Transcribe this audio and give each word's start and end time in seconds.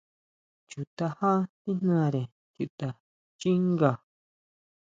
Chu 0.69 0.79
tajá 0.97 1.31
tíjnare 1.61 2.21
chuta 2.53 2.89
xchínga. 3.39 3.91